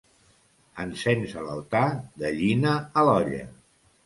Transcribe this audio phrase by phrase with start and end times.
[0.83, 1.83] Encens a l'altar,
[2.25, 3.45] gallina a l'olla.